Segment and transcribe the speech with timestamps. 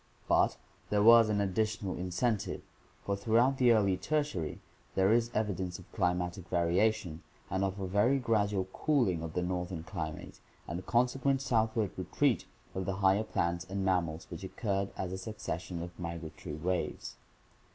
[0.27, 0.57] But
[0.89, 2.63] there was an additional incentive,
[3.05, 4.59] for throughout the early Tertiary
[4.95, 9.83] there is evidence of climatic variation and of a very gradual cooling of the northern
[9.83, 14.89] climate and a consequent southward retreat of the higher plants and mam mals which occurred
[14.97, 17.17] as a succession of migratory waves.